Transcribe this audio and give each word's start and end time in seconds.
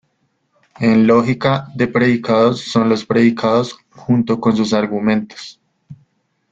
En 0.79 1.05
lógica 1.05 1.67
de 1.75 1.85
predicados, 1.87 2.61
son 2.61 2.89
los 2.89 3.05
predicados 3.05 3.77
junto 3.91 4.39
con 4.41 4.57
sus 4.57 4.73
argumentos. 4.73 5.61